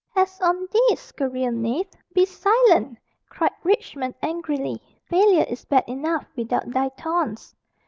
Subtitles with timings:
[0.15, 2.97] "Pest on thee, scurril knave be silent!"
[3.29, 7.53] cried Richmond angrily; "failure is bad enough without thy taunts."